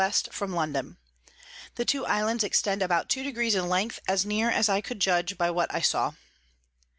West 0.01 0.29
from 0.33 0.51
London. 0.51 0.97
The 1.75 1.85
two 1.85 2.07
Islands 2.07 2.43
extend 2.43 2.81
about 2.81 3.07
two 3.07 3.21
Degrees 3.21 3.53
in 3.53 3.69
Length, 3.69 3.99
as 4.07 4.25
near 4.25 4.49
as 4.49 4.67
I 4.67 4.81
could 4.81 4.99
judg 4.99 5.37
by 5.37 5.51
what 5.51 5.71
I 5.71 5.81
saw. 5.81 6.13